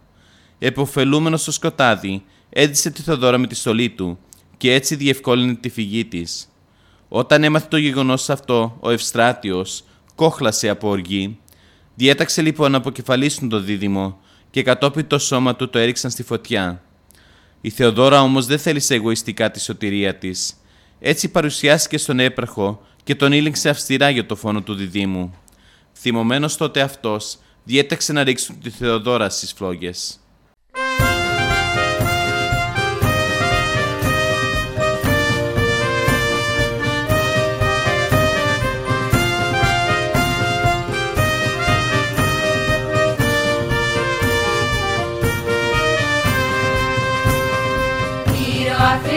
Εποφελούμενος 0.59 1.41
στο 1.41 1.53
σκοτάδι, 1.53 2.23
έδισε 2.51 2.91
τη 2.91 3.03
Θεοδόρα 3.03 3.39
με 3.39 3.47
τη 3.47 3.55
στολή 3.55 3.89
του 3.89 4.19
και 4.57 4.75
έτσι 4.75 4.95
διευκόλυνε 4.95 5.55
τη 5.55 5.69
φυγή 5.69 6.05
της. 6.05 6.49
Όταν 7.09 7.45
έμαθε 7.45 7.67
το 7.71 7.77
γεγονός 7.77 8.31
αυτό, 8.31 8.77
ο 8.81 8.91
Ευστράτιος 8.91 9.85
κόχλασε 10.15 10.69
από 10.69 10.89
οργή. 10.89 11.39
Διέταξε 11.95 12.43
λοιπόν 12.43 12.71
να 12.71 12.77
αποκεφαλίσουν 12.77 13.49
το 13.49 13.61
δίδυμο 13.61 14.19
και 14.51 14.63
κατόπιν 14.63 15.07
το 15.07 15.19
σώμα 15.19 15.57
του 15.57 15.69
το 15.69 15.79
έριξαν 15.79 16.11
στη 16.11 16.23
φωτιά. 16.23 16.83
Η 17.61 17.71
Θεοδόρα 17.71 18.23
όμως 18.23 18.47
δεν 18.47 18.59
θέλησε 18.59 18.95
εγωιστικά 18.95 19.51
τη 19.51 19.61
σωτηρία 19.61 20.15
της. 20.15 20.55
Έτσι 21.01 21.29
παρουσιάστηκε 21.29 21.99
στον 21.99 22.21
έπραχο 22.21 22.83
και 23.09 23.15
τον 23.15 23.33
ήλεγξε 23.33 23.69
αυστηρά 23.69 24.11
για 24.11 24.27
το 24.27 24.37
φόνο 24.37 24.63
του 24.63 24.75
διδήμου. 24.75 25.35
Θυμωμένος 25.93 26.57
τότε 26.57 26.81
αυτός, 26.81 27.39
διέταξε 27.65 28.13
να 28.13 28.25
ρίξουν 28.25 28.61
τη 28.61 28.71
Θεοδόρα 28.71 29.29
στις 29.29 29.53
φλόγες. 29.53 30.21
Πατριά 48.79 49.08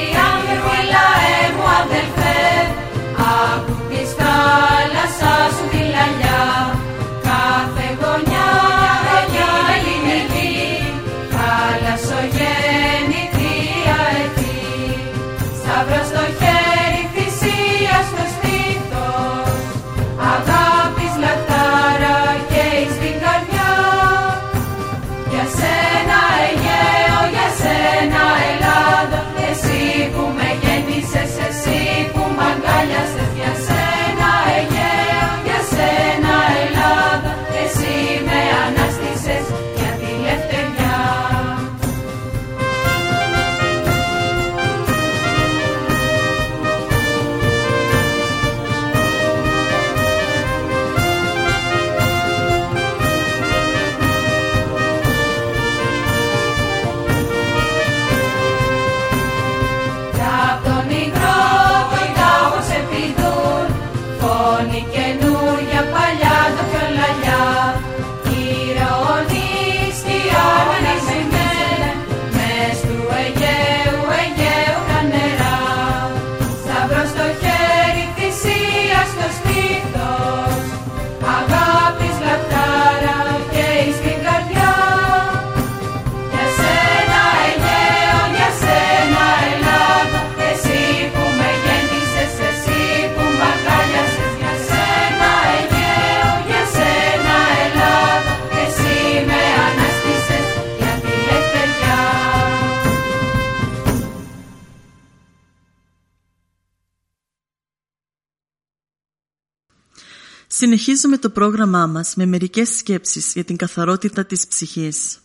Συνεχίζουμε 110.81 111.17
το 111.17 111.29
πρόγραμμά 111.29 111.87
μας 111.87 112.15
με 112.15 112.25
μερικές 112.25 112.69
σκέψεις 112.69 113.33
για 113.33 113.43
την 113.43 113.55
καθαρότητα 113.55 114.25
της 114.25 114.47
ψυχής. 114.47 115.17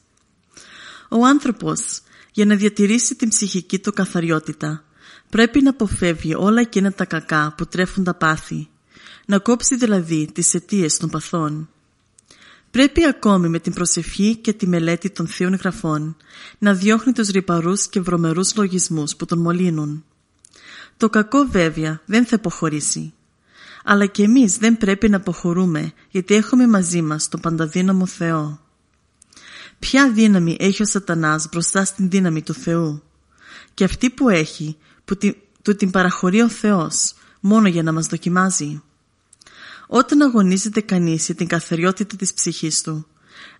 Ο 1.08 1.26
άνθρωπος, 1.26 2.00
για 2.32 2.44
να 2.44 2.54
διατηρήσει 2.54 3.14
την 3.14 3.28
ψυχική 3.28 3.78
του 3.78 3.92
καθαριότητα, 3.92 4.84
Πρέπει 5.30 5.62
να 5.62 5.70
αποφεύγει 5.70 6.34
όλα 6.34 6.60
εκείνα 6.60 6.92
τα 6.92 7.04
κακά 7.04 7.54
που 7.56 7.66
τρέφουν 7.66 8.04
τα 8.04 8.14
πάθη, 8.14 8.68
να 9.26 9.38
κόψει 9.38 9.76
δηλαδή 9.76 10.30
τις 10.32 10.54
αιτίες 10.54 10.96
των 10.96 11.10
παθών. 11.10 11.68
Πρέπει 12.70 13.06
ακόμη 13.06 13.48
με 13.48 13.58
την 13.58 13.72
προσευχή 13.72 14.36
και 14.36 14.52
τη 14.52 14.66
μελέτη 14.66 15.10
των 15.10 15.26
θείων 15.26 15.54
γραφών 15.54 16.16
να 16.58 16.74
διώχνει 16.74 17.12
τους 17.12 17.28
ρηπαρούς 17.28 17.88
και 17.88 18.00
βρωμερούς 18.00 18.56
λογισμούς 18.56 19.16
που 19.16 19.24
τον 19.24 19.38
μολύνουν. 19.38 20.04
Το 20.96 21.10
κακό 21.10 21.46
βέβαια 21.50 22.00
δεν 22.06 22.26
θα 22.26 22.36
υποχωρήσει. 22.38 23.14
Αλλά 23.88 24.06
και 24.06 24.22
εμείς 24.22 24.56
δεν 24.56 24.76
πρέπει 24.76 25.08
να 25.08 25.16
αποχωρούμε 25.16 25.92
γιατί 26.10 26.34
έχουμε 26.34 26.66
μαζί 26.66 27.02
μας 27.02 27.28
τον 27.28 27.40
πανταδύναμο 27.40 28.06
Θεό. 28.06 28.60
Ποια 29.78 30.12
δύναμη 30.12 30.56
έχει 30.60 30.82
ο 30.82 30.86
σατανάς 30.86 31.48
μπροστά 31.48 31.84
στην 31.84 32.10
δύναμη 32.10 32.42
του 32.42 32.54
Θεού; 32.54 33.02
Και 33.74 33.84
αυτή 33.84 34.10
που 34.10 34.28
έχει, 34.28 34.76
που 35.04 35.16
του 35.62 35.76
την 35.76 35.90
παραχωρεί 35.90 36.40
ο 36.40 36.48
Θεός, 36.48 37.14
μόνο 37.40 37.68
για 37.68 37.82
να 37.82 37.92
μας 37.92 38.06
δοκιμάζει. 38.06 38.82
Όταν 39.86 40.22
αγωνίζεται 40.22 40.80
κανείς 40.80 41.26
για 41.26 41.34
την 41.34 41.46
καθαριότητα 41.46 42.16
της 42.16 42.34
ψυχής 42.34 42.82
του, 42.82 43.06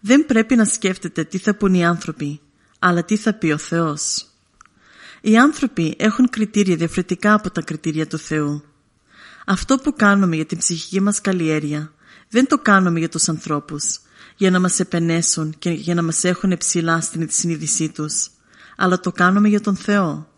δεν 0.01 0.27
πρέπει 0.27 0.57
να 0.57 0.65
σκέφτεται 0.65 1.25
τι 1.25 1.39
θα 1.39 1.55
πούν 1.55 1.75
οι 1.75 1.85
άνθρωποι, 1.85 2.41
αλλά 2.79 3.05
τι 3.05 3.17
θα 3.17 3.35
πει 3.35 3.53
ο 3.53 3.59
Θεός. 3.59 4.27
Οι 5.21 5.39
άνθρωποι 5.39 5.95
έχουν 5.99 6.29
κριτήρια 6.29 6.77
διαφορετικά 6.77 7.35
από 7.35 7.51
τα 7.51 7.63
κριτήρια 7.63 8.07
του 8.07 8.19
Θεού. 8.19 8.65
Αυτό 9.49 9.77
που 9.77 9.93
κάνουμε 9.93 10.37
για 10.37 10.47
την 10.47 10.59
ψυχική 10.59 11.01
μας 11.01 11.21
καλλιέργεια 11.21 11.93
δεν 12.29 12.47
το 12.47 12.59
κάνουμε 12.59 12.99
για 12.99 13.09
τους 13.09 13.29
ανθρώπους, 13.29 14.01
για 14.37 14.51
να 14.51 14.61
μας 14.61 14.81
επενέσουν 14.81 15.55
και 15.59 15.71
για 15.71 15.95
να 15.95 16.03
μας 16.03 16.25
έχουν 16.25 16.57
ψηλά 16.57 17.01
στην 17.01 17.29
συνείδησή 17.31 17.89
τους, 17.89 18.31
αλλά 18.77 19.01
το 19.01 19.13
κάνουμε 19.13 19.49
για 19.49 19.61
τον 19.61 19.77
Θεό, 19.77 20.29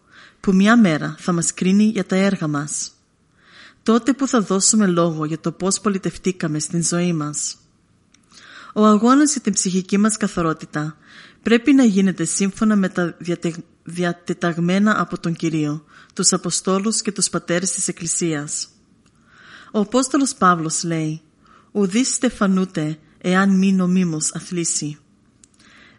που 0.40 0.55
μια 0.55 0.77
μέρα 0.77 1.16
θα 1.18 1.33
μας 1.33 1.55
κρίνει 1.55 1.85
για 1.85 2.07
τα 2.07 2.16
έργα 2.16 2.47
μας. 2.47 2.90
Τότε 3.83 4.12
που 4.12 4.29
θα 4.29 4.40
δώσουμε 4.40 4.87
λόγο 4.87 5.25
για 5.25 5.38
το 5.38 5.53
πώς 5.53 5.81
πολιτευτήκαμε 5.81 6.59
στην 6.59 6.85
ζωή 6.85 7.12
μας. 7.12 7.57
Ο 8.75 8.85
αγώνας 8.85 9.33
για 9.33 9.40
την 9.40 9.53
ψυχική 9.53 9.99
μας 9.99 10.16
καθαρότητα 10.16 10.97
πρέπει 11.42 11.73
να 11.73 11.85
γίνεται 11.85 12.25
σύμφωνα 12.25 12.77
με 12.77 12.88
τα 12.88 13.16
διατεταγμένα 13.85 15.01
από 15.01 15.21
τον 15.21 15.35
Κυρίο, 15.35 15.85
τους 16.14 16.33
Αποστόλους 16.33 17.03
και 17.03 17.12
τους 17.12 17.29
Πατέρες 17.29 17.71
της 17.71 17.88
Εκκλησίας. 17.88 18.68
Ο 19.72 19.78
Απόστολος 19.81 20.35
Παύλος 20.35 20.85
λέει 20.85 21.20
«Ουδείς 21.72 22.14
στεφανούτε 22.14 22.98
εάν 23.18 23.59
μη 23.59 23.72
νομίμως 23.72 24.35
αθλήσει». 24.35 24.98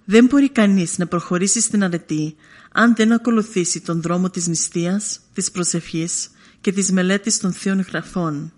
Δεν 0.06 0.26
μπορεί 0.26 0.50
κανείς 0.50 0.98
να 0.98 1.08
προχωρήσει 1.08 1.62
στην 1.62 1.84
αρετή 1.84 2.36
αν 2.72 2.96
δεν 2.96 3.12
ακολουθήσει 3.12 3.82
τον 3.82 4.02
δρόμο 4.02 4.30
της 4.30 4.48
νηστείας, 4.48 5.20
της 5.34 5.52
προσευχής 5.52 6.30
και 6.62 6.72
της 6.72 6.92
μελέτης 6.92 7.40
των 7.40 7.54
θείων 7.54 7.80
γραφών 7.80 8.54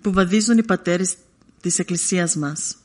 που 0.00 0.12
βαδίζουν 0.12 0.58
οι 0.58 0.64
πατέρες 0.64 1.14
της 1.60 1.78
Εκκλησίας 1.78 2.36
μας. 2.36 2.76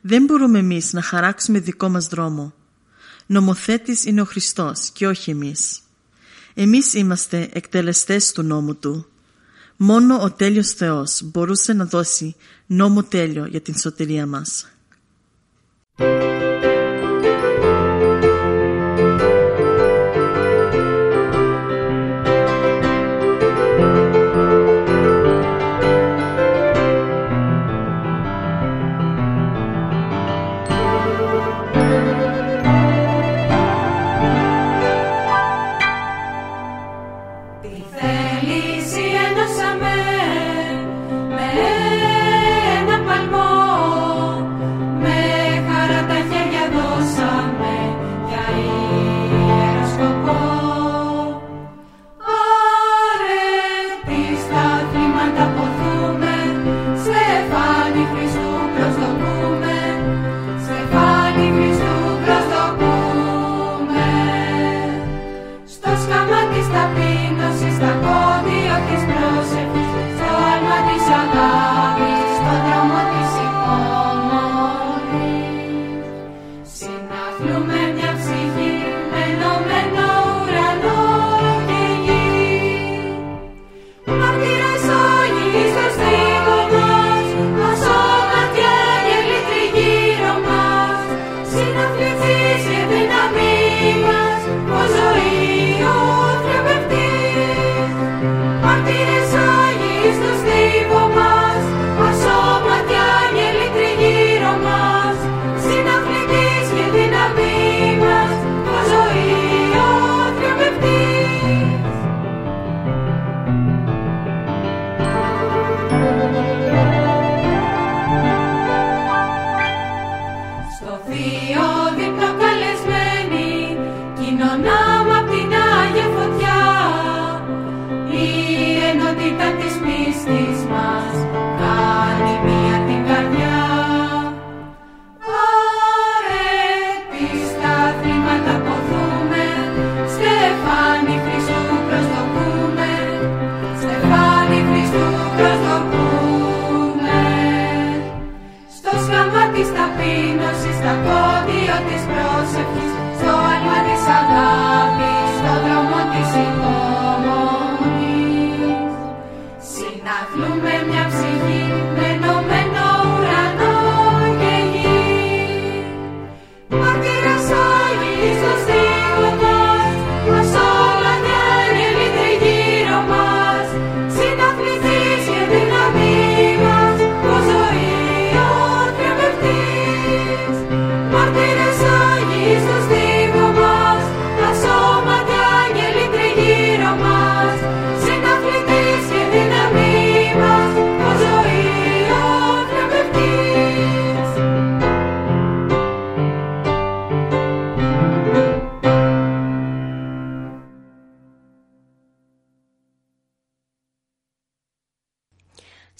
Δεν 0.00 0.24
μπορούμε 0.24 0.58
εμείς 0.58 0.92
να 0.92 1.02
χαράξουμε 1.02 1.58
δικό 1.58 1.88
μας 1.88 2.06
δρόμο. 2.06 2.54
Νομοθέτης 3.26 4.04
είναι 4.04 4.20
ο 4.20 4.24
Χριστός 4.24 4.90
και 4.90 5.06
όχι 5.06 5.30
εμείς. 5.30 5.80
Εμείς 6.54 6.94
είμαστε 6.94 7.48
εκτελεστές 7.52 8.32
του 8.32 8.42
νόμου 8.42 8.76
Του. 8.76 9.06
Μόνο 9.76 10.22
ο 10.22 10.32
τέλειος 10.32 10.72
Θεός 10.72 11.20
μπορούσε 11.24 11.72
να 11.72 11.84
δώσει 11.84 12.36
νόμο 12.66 13.02
τέλειο 13.02 13.46
για 13.46 13.60
την 13.60 13.76
σωτηρία 13.76 14.26
μας. 14.26 14.66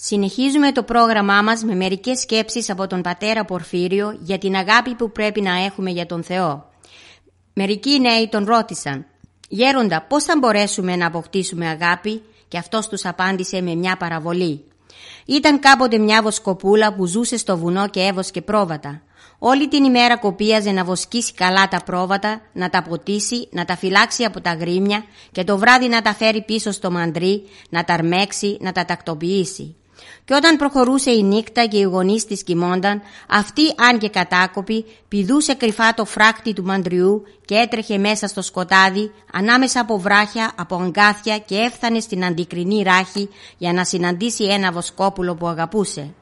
Συνεχίζουμε 0.09 0.71
το 0.71 0.83
πρόγραμμά 0.83 1.41
μας 1.41 1.63
με 1.63 1.75
μερικές 1.75 2.19
σκέψεις 2.19 2.69
από 2.69 2.87
τον 2.87 3.01
πατέρα 3.01 3.45
Πορφύριο 3.45 4.17
για 4.19 4.37
την 4.37 4.55
αγάπη 4.55 4.95
που 4.95 5.11
πρέπει 5.11 5.41
να 5.41 5.63
έχουμε 5.63 5.89
για 5.89 6.05
τον 6.05 6.23
Θεό. 6.23 6.69
Μερικοί 7.53 7.99
νέοι 7.99 8.27
τον 8.27 8.45
ρώτησαν 8.45 9.05
«Γέροντα, 9.49 10.05
πώς 10.09 10.23
θα 10.23 10.37
μπορέσουμε 10.37 10.95
να 10.95 11.07
αποκτήσουμε 11.07 11.67
αγάπη» 11.67 12.21
και 12.47 12.57
αυτός 12.57 12.87
τους 12.87 13.05
απάντησε 13.05 13.61
με 13.61 13.75
μια 13.75 13.97
παραβολή. 13.97 14.63
Ήταν 15.25 15.59
κάποτε 15.59 15.97
μια 15.97 16.21
βοσκοπούλα 16.21 16.93
που 16.93 17.05
ζούσε 17.05 17.37
στο 17.37 17.57
βουνό 17.57 17.87
και 17.89 18.01
έβοσκε 18.01 18.41
πρόβατα. 18.41 19.01
Όλη 19.39 19.67
την 19.67 19.83
ημέρα 19.83 20.17
κοπίαζε 20.17 20.71
να 20.71 20.83
βοσκήσει 20.83 21.33
καλά 21.33 21.67
τα 21.67 21.81
πρόβατα, 21.85 22.41
να 22.53 22.69
τα 22.69 22.83
ποτίσει, 22.83 23.47
να 23.51 23.65
τα 23.65 23.77
φυλάξει 23.77 24.23
από 24.23 24.41
τα 24.41 24.53
γρήμια 24.53 25.03
και 25.31 25.43
το 25.43 25.57
βράδυ 25.57 25.87
να 25.87 26.01
τα 26.01 26.13
φέρει 26.13 26.43
πίσω 26.43 26.71
στο 26.71 26.91
μαντρί, 26.91 27.43
να 27.69 27.83
τα 27.83 27.93
αρμέξει, 27.93 28.57
να 28.61 28.71
τα 28.71 28.85
τακτοποιήσει. 28.85 29.75
Και 30.27 30.33
όταν 30.33 30.57
προχωρούσε 30.57 31.11
η 31.11 31.23
νύχτα 31.23 31.65
και 31.65 31.77
οι 31.77 31.81
γονείς 31.81 32.25
της 32.25 32.43
κοιμόνταν, 32.43 33.01
αυτή 33.29 33.61
αν 33.89 33.97
και 33.97 34.09
κατάκοπη 34.09 34.85
πηδούσε 35.07 35.53
κρυφά 35.53 35.93
το 35.93 36.05
φράκτη 36.05 36.53
του 36.53 36.63
μαντριού 36.63 37.23
και 37.45 37.55
έτρεχε 37.55 37.97
μέσα 37.97 38.27
στο 38.27 38.41
σκοτάδι 38.41 39.11
ανάμεσα 39.33 39.79
από 39.79 39.99
βράχια, 39.99 40.51
από 40.55 40.75
αγκάθια 40.75 41.37
και 41.37 41.55
έφτανε 41.55 41.99
στην 41.99 42.25
αντικρινή 42.25 42.83
ράχη 42.83 43.29
για 43.57 43.73
να 43.73 43.83
συναντήσει 43.83 44.43
ένα 44.43 44.71
βοσκόπουλο 44.71 45.35
που 45.35 45.47
αγαπούσε 45.47 46.13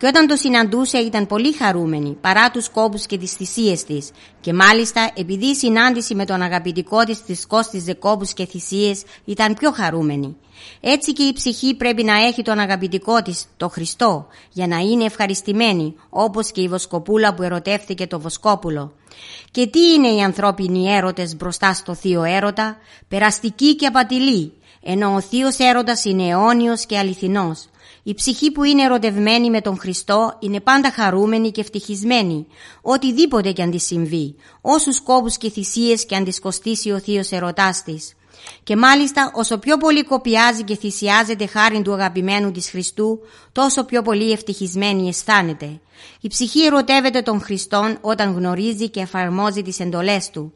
και 0.00 0.06
όταν 0.06 0.26
το 0.26 0.36
συναντούσε 0.36 0.98
ήταν 0.98 1.26
πολύ 1.26 1.52
χαρούμενη 1.52 2.16
παρά 2.20 2.50
τους 2.50 2.68
κόπους 2.68 3.06
και 3.06 3.18
τις 3.18 3.32
θυσίες 3.32 3.84
της 3.84 4.10
και 4.40 4.52
μάλιστα 4.52 5.10
επειδή 5.14 5.46
η 5.46 5.54
συνάντηση 5.54 6.14
με 6.14 6.24
τον 6.24 6.42
αγαπητικό 6.42 7.04
της 7.04 7.22
της 7.22 7.46
κόστιζε 7.46 7.94
κόπους 7.94 8.32
και 8.32 8.46
θυσίες 8.46 9.02
ήταν 9.24 9.54
πιο 9.54 9.70
χαρούμενη. 9.72 10.36
Έτσι 10.80 11.12
και 11.12 11.22
η 11.22 11.32
ψυχή 11.32 11.74
πρέπει 11.74 12.02
να 12.04 12.14
έχει 12.14 12.42
τον 12.42 12.58
αγαπητικό 12.58 13.22
της, 13.22 13.44
το 13.56 13.68
Χριστό, 13.68 14.26
για 14.52 14.66
να 14.66 14.76
είναι 14.76 15.04
ευχαριστημένη, 15.04 15.94
όπως 16.10 16.50
και 16.50 16.60
η 16.60 16.68
βοσκοπούλα 16.68 17.34
που 17.34 17.42
ερωτεύτηκε 17.42 18.06
το 18.06 18.20
βοσκόπουλο. 18.20 18.92
Και 19.50 19.66
τι 19.66 19.92
είναι 19.92 20.08
οι 20.08 20.22
ανθρώπινοι 20.22 20.92
έρωτες 20.92 21.36
μπροστά 21.36 21.74
στο 21.74 21.94
θείο 21.94 22.22
έρωτα, 22.22 22.76
περαστικοί 23.08 23.76
και 23.76 23.86
απατηλοί, 23.86 24.52
ενώ 24.82 25.14
ο 25.14 25.20
θείος 25.20 25.58
έρωτας 25.58 26.04
είναι 26.04 26.28
αιώνιος 26.28 26.86
και 26.86 26.98
αληθινός. 26.98 27.69
Η 28.02 28.14
ψυχή 28.14 28.50
που 28.50 28.64
είναι 28.64 28.82
ερωτευμένη 28.82 29.50
με 29.50 29.60
τον 29.60 29.78
Χριστό 29.78 30.36
είναι 30.38 30.60
πάντα 30.60 30.92
χαρούμενη 30.92 31.50
και 31.50 31.60
ευτυχισμένη, 31.60 32.46
οτιδήποτε 32.82 33.52
και 33.52 33.62
αν 33.62 33.70
της 33.70 33.86
συμβεί, 33.86 34.34
όσους 34.60 35.00
κόπους 35.00 35.36
και 35.36 35.50
θυσίες 35.50 36.06
και 36.06 36.16
αν 36.16 36.24
της 36.24 36.40
κοστίσει 36.40 36.90
ο 36.90 36.98
θείος 36.98 37.30
ερωτάς 37.30 37.82
της. 37.82 38.14
Και 38.62 38.76
μάλιστα 38.76 39.32
όσο 39.34 39.58
πιο 39.58 39.76
πολύ 39.76 40.04
κοπιάζει 40.04 40.62
και 40.62 40.76
θυσιάζεται 40.76 41.46
χάρη 41.46 41.82
του 41.82 41.92
αγαπημένου 41.92 42.50
της 42.50 42.70
Χριστού, 42.70 43.18
τόσο 43.52 43.84
πιο 43.84 44.02
πολύ 44.02 44.30
ευτυχισμένη 44.32 45.08
αισθάνεται. 45.08 45.80
Η 46.20 46.28
ψυχή 46.28 46.64
ερωτεύεται 46.64 47.22
τον 47.22 47.40
Χριστόν 47.40 47.98
όταν 48.00 48.32
γνωρίζει 48.32 48.90
και 48.90 49.00
εφαρμόζει 49.00 49.62
τις 49.62 49.80
εντολές 49.80 50.30
Του. 50.30 50.52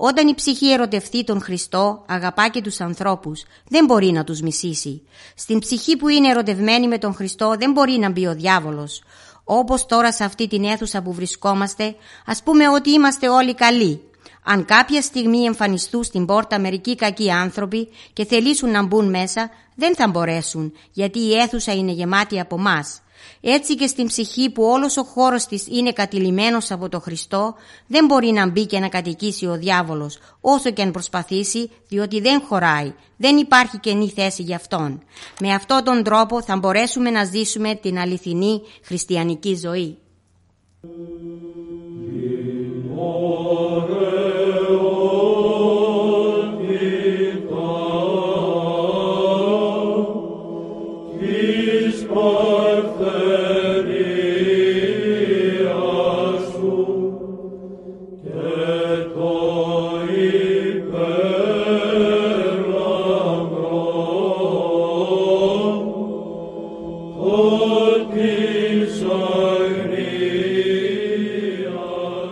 Όταν 0.00 0.28
η 0.28 0.34
ψυχή 0.34 0.72
ερωτευτεί 0.72 1.24
τον 1.24 1.40
Χριστό, 1.40 2.04
αγαπά 2.08 2.48
και 2.48 2.62
τους 2.62 2.80
ανθρώπους, 2.80 3.44
δεν 3.68 3.84
μπορεί 3.84 4.06
να 4.06 4.24
τους 4.24 4.40
μισήσει. 4.40 5.02
Στην 5.34 5.58
ψυχή 5.58 5.96
που 5.96 6.08
είναι 6.08 6.28
ερωτευμένη 6.28 6.88
με 6.88 6.98
τον 6.98 7.14
Χριστό 7.14 7.54
δεν 7.58 7.72
μπορεί 7.72 7.92
να 7.92 8.10
μπει 8.10 8.26
ο 8.26 8.34
διάβολος. 8.34 9.02
Όπως 9.44 9.86
τώρα 9.86 10.12
σε 10.12 10.24
αυτή 10.24 10.48
την 10.48 10.64
αίθουσα 10.64 11.02
που 11.02 11.12
βρισκόμαστε, 11.12 11.94
ας 12.26 12.42
πούμε 12.42 12.68
ότι 12.68 12.90
είμαστε 12.90 13.28
όλοι 13.28 13.54
καλοί. 13.54 14.00
Αν 14.44 14.64
κάποια 14.64 15.02
στιγμή 15.02 15.44
εμφανιστούν 15.44 16.04
στην 16.04 16.26
πόρτα 16.26 16.58
μερικοί 16.58 16.94
κακοί 16.94 17.30
άνθρωποι 17.30 17.88
και 18.12 18.24
θελήσουν 18.24 18.70
να 18.70 18.82
μπουν 18.82 19.10
μέσα, 19.10 19.50
δεν 19.74 19.94
θα 19.94 20.08
μπορέσουν, 20.08 20.72
γιατί 20.92 21.18
η 21.18 21.34
αίθουσα 21.34 21.72
είναι 21.72 21.92
γεμάτη 21.92 22.40
από 22.40 22.58
μας. 22.58 23.00
Έτσι 23.40 23.74
και 23.74 23.86
στην 23.86 24.06
ψυχή 24.06 24.50
που 24.50 24.62
όλος 24.62 24.96
ο 24.96 25.02
χώρος 25.02 25.46
της 25.46 25.66
είναι 25.66 25.92
κατηλημένος 25.92 26.70
από 26.70 26.88
το 26.88 27.00
Χριστό, 27.00 27.54
δεν 27.86 28.04
μπορεί 28.04 28.30
να 28.30 28.48
μπει 28.48 28.66
και 28.66 28.78
να 28.78 28.88
κατοικήσει 28.88 29.46
ο 29.46 29.56
διάβολος, 29.56 30.18
όσο 30.40 30.70
και 30.70 30.82
αν 30.82 30.90
προσπαθήσει, 30.90 31.70
διότι 31.88 32.20
δεν 32.20 32.40
χωράει, 32.40 32.94
δεν 33.16 33.36
υπάρχει 33.36 33.78
καινή 33.78 34.10
θέση 34.10 34.42
για 34.42 34.56
αυτόν. 34.56 35.02
Με 35.40 35.52
αυτόν 35.52 35.84
τον 35.84 36.02
τρόπο 36.02 36.42
θα 36.42 36.56
μπορέσουμε 36.56 37.10
να 37.10 37.24
ζήσουμε 37.24 37.74
την 37.74 37.98
αληθινή 37.98 38.62
χριστιανική 38.82 39.56
ζωή. 39.56 39.98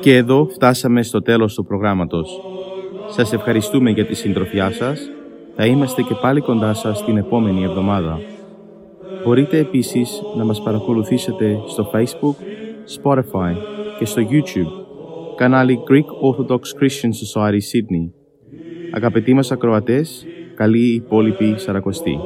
Και 0.07 0.17
εδώ 0.17 0.49
φτάσαμε 0.53 1.03
στο 1.03 1.23
τέλος 1.23 1.55
του 1.55 1.65
προγράμματος. 1.65 2.41
Σας 3.09 3.33
ευχαριστούμε 3.33 3.91
για 3.91 4.07
τη 4.07 4.15
συντροφιά 4.15 4.73
σας. 4.73 5.11
Θα 5.57 5.67
είμαστε 5.67 6.03
και 6.03 6.15
πάλι 6.21 6.41
κοντά 6.41 6.75
σας 6.75 7.05
την 7.05 7.17
επόμενη 7.17 7.65
εβδομάδα. 7.65 8.21
Μπορείτε 9.25 9.59
επίσης 9.59 10.23
να 10.37 10.45
μας 10.45 10.63
παρακολουθήσετε 10.63 11.59
στο 11.67 11.91
Facebook, 11.95 12.35
Spotify 13.03 13.55
και 13.99 14.05
στο 14.05 14.23
YouTube, 14.31 14.73
κανάλι 15.37 15.79
Greek 15.91 16.31
Orthodox 16.31 16.61
Christian 16.81 17.11
Society 17.11 17.61
Sydney. 17.73 18.11
Αγαπητοί 18.91 19.35
μας 19.35 19.53
ακροατές, 19.53 20.27
καλή 20.55 20.95
υπόλοιπη 20.95 21.55
Σαρακοστή. 21.57 22.19